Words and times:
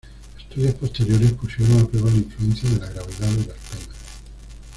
Estudios 0.39 0.73
posteriores 0.73 1.33
pusieron 1.33 1.79
a 1.79 1.85
prueba 1.85 2.09
la 2.09 2.17
influencia 2.17 2.67
de 2.71 2.79
la 2.79 2.87
gravedad 2.87 3.27
de 3.29 3.45
las 3.45 3.57
penas. 3.57 3.97